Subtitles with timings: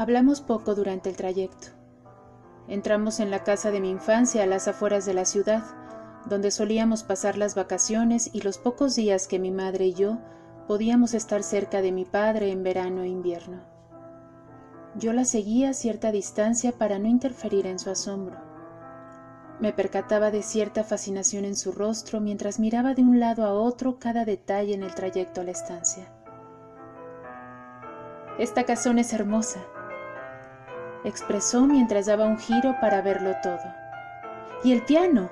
[0.00, 1.68] Hablamos poco durante el trayecto.
[2.68, 5.62] Entramos en la casa de mi infancia a las afueras de la ciudad,
[6.24, 10.16] donde solíamos pasar las vacaciones y los pocos días que mi madre y yo
[10.66, 13.60] podíamos estar cerca de mi padre en verano e invierno.
[14.94, 18.38] Yo la seguía a cierta distancia para no interferir en su asombro.
[19.60, 23.98] Me percataba de cierta fascinación en su rostro mientras miraba de un lado a otro
[23.98, 26.10] cada detalle en el trayecto a la estancia.
[28.38, 29.60] Esta casona es hermosa,
[31.04, 33.74] expresó mientras daba un giro para verlo todo.
[34.62, 35.30] ¿Y el piano?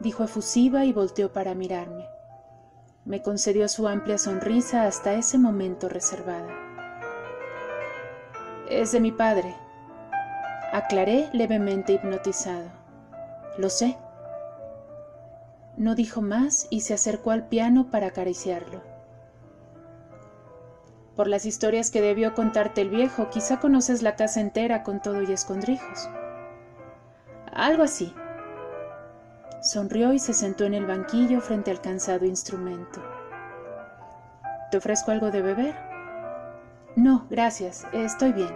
[0.00, 2.08] dijo efusiva y volteó para mirarme.
[3.04, 6.48] Me concedió su amplia sonrisa hasta ese momento reservada.
[8.68, 9.54] Es de mi padre,
[10.72, 12.70] aclaré levemente hipnotizado.
[13.58, 13.96] Lo sé.
[15.76, 18.91] No dijo más y se acercó al piano para acariciarlo.
[21.16, 25.22] Por las historias que debió contarte el viejo, quizá conoces la casa entera con todo
[25.22, 26.08] y escondrijos.
[27.52, 28.14] Algo así.
[29.60, 33.02] Sonrió y se sentó en el banquillo frente al cansado instrumento.
[34.70, 35.76] ¿Te ofrezco algo de beber?
[36.96, 38.54] No, gracias, estoy bien,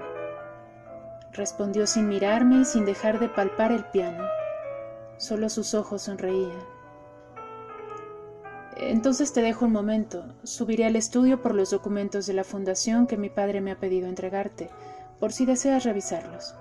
[1.32, 4.24] respondió sin mirarme y sin dejar de palpar el piano.
[5.18, 6.75] Solo sus ojos sonreían.
[8.76, 10.24] Entonces te dejo un momento.
[10.42, 14.08] Subiré al estudio por los documentos de la fundación que mi padre me ha pedido
[14.08, 14.70] entregarte,
[15.18, 16.54] por si deseas revisarlos.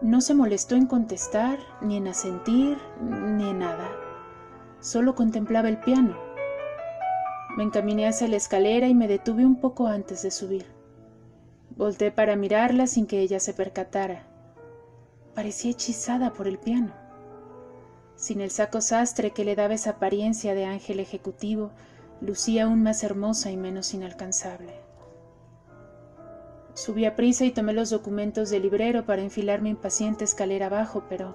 [0.00, 3.88] No se molestó en contestar, ni en asentir, ni en nada.
[4.80, 6.32] Solo contemplaba el piano
[7.56, 10.66] me encaminé hacia la escalera y me detuve un poco antes de subir.
[11.76, 14.26] Volté para mirarla sin que ella se percatara.
[15.34, 16.94] Parecía hechizada por el piano.
[18.16, 21.70] Sin el saco sastre que le daba esa apariencia de ángel ejecutivo,
[22.20, 24.74] lucía aún más hermosa y menos inalcanzable.
[26.74, 31.34] Subí a prisa y tomé los documentos del librero para enfilarme impaciente escalera abajo, pero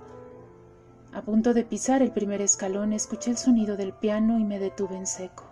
[1.13, 4.95] a punto de pisar el primer escalón escuché el sonido del piano y me detuve
[4.95, 5.45] en seco.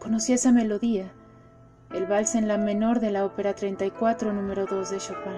[0.00, 1.12] Conocí esa melodía,
[1.92, 5.32] el vals en la menor de la ópera 34, número 2 de Chopin.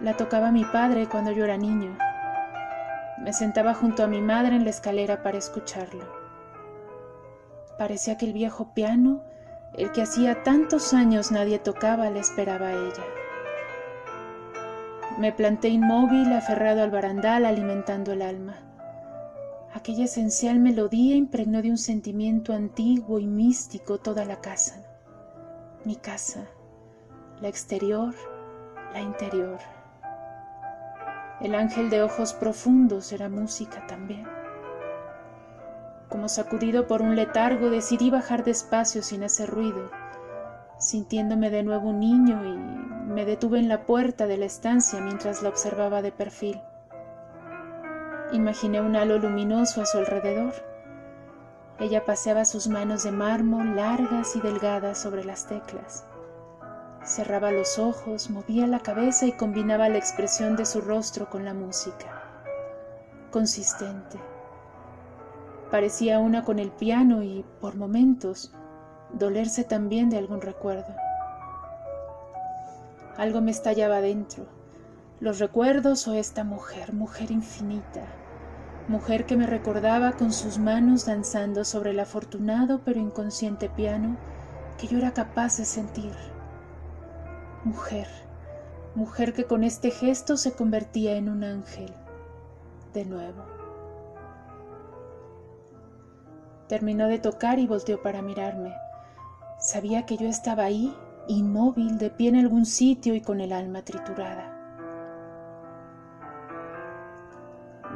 [0.00, 1.96] La tocaba mi padre cuando yo era niño.
[3.22, 6.04] Me sentaba junto a mi madre en la escalera para escucharlo.
[7.78, 9.22] Parecía que el viejo piano,
[9.74, 13.04] el que hacía tantos años nadie tocaba, le esperaba a ella.
[15.18, 18.56] Me planté inmóvil, aferrado al barandal, alimentando el alma.
[19.74, 24.82] Aquella esencial melodía impregnó de un sentimiento antiguo y místico toda la casa.
[25.84, 26.46] Mi casa,
[27.40, 28.14] la exterior,
[28.92, 29.58] la interior.
[31.40, 34.26] El ángel de ojos profundos era música también.
[36.08, 39.90] Como sacudido por un letargo, decidí bajar despacio sin hacer ruido,
[40.78, 42.56] sintiéndome de nuevo un niño y
[43.12, 46.60] me detuve en la puerta de la estancia mientras la observaba de perfil.
[48.32, 50.54] Imaginé un halo luminoso a su alrededor.
[51.78, 56.04] Ella paseaba sus manos de mármol largas y delgadas sobre las teclas.
[57.08, 61.54] Cerraba los ojos, movía la cabeza y combinaba la expresión de su rostro con la
[61.54, 62.22] música.
[63.30, 64.18] Consistente.
[65.70, 68.52] Parecía una con el piano y, por momentos,
[69.14, 70.94] dolerse también de algún recuerdo.
[73.16, 74.46] Algo me estallaba dentro
[75.20, 78.02] los recuerdos o esta mujer, mujer infinita,
[78.86, 84.16] mujer que me recordaba con sus manos danzando sobre el afortunado pero inconsciente piano
[84.78, 86.12] que yo era capaz de sentir.
[87.68, 88.08] Mujer,
[88.94, 91.92] mujer que con este gesto se convertía en un ángel,
[92.94, 93.44] de nuevo.
[96.66, 98.74] Terminó de tocar y volteó para mirarme.
[99.60, 100.96] Sabía que yo estaba ahí,
[101.26, 104.56] inmóvil, de pie en algún sitio y con el alma triturada.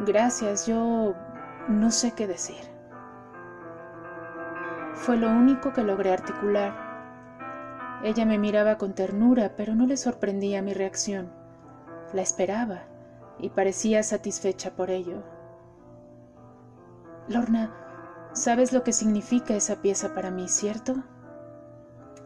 [0.04, 1.14] Gracias, yo
[1.68, 2.60] no sé qué decir.
[4.92, 6.91] Fue lo único que logré articular.
[8.02, 11.30] Ella me miraba con ternura, pero no le sorprendía mi reacción.
[12.12, 12.82] La esperaba
[13.38, 15.22] y parecía satisfecha por ello.
[17.28, 17.72] Lorna,
[18.32, 20.96] ¿sabes lo que significa esa pieza para mí, cierto?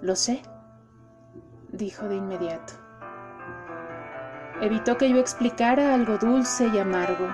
[0.00, 0.42] Lo sé,
[1.72, 2.72] dijo de inmediato.
[4.62, 7.28] Evitó que yo explicara algo dulce y amargo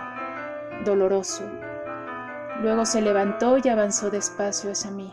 [0.84, 1.44] doloroso.
[2.60, 5.12] Luego se levantó y avanzó despacio hacia mí.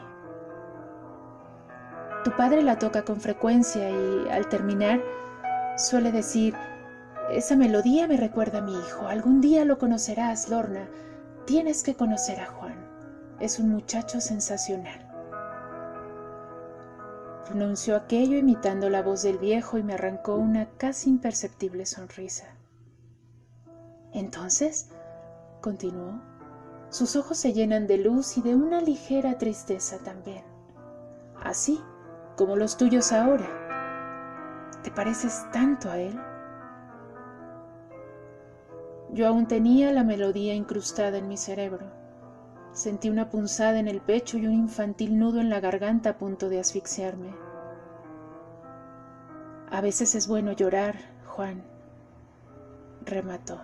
[2.23, 5.01] Tu padre la toca con frecuencia y al terminar
[5.77, 6.53] suele decir,
[7.31, 9.07] esa melodía me recuerda a mi hijo.
[9.07, 10.89] Algún día lo conocerás, Lorna.
[11.45, 12.75] Tienes que conocer a Juan.
[13.39, 15.05] Es un muchacho sensacional.
[17.47, 22.45] Pronunció aquello imitando la voz del viejo y me arrancó una casi imperceptible sonrisa.
[24.11, 24.89] Entonces,
[25.61, 26.19] continuó,
[26.89, 30.43] sus ojos se llenan de luz y de una ligera tristeza también,
[31.41, 31.79] así
[32.39, 33.45] como los tuyos ahora.
[34.81, 36.17] ¿Te pareces tanto a él?
[39.11, 41.85] Yo aún tenía la melodía incrustada en mi cerebro.
[42.71, 46.47] Sentí una punzada en el pecho y un infantil nudo en la garganta a punto
[46.47, 47.33] de asfixiarme.
[49.69, 50.95] A veces es bueno llorar,
[51.27, 51.61] Juan,
[53.03, 53.59] remató.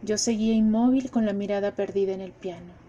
[0.00, 2.81] Yo seguía inmóvil con la mirada perdida en el piano.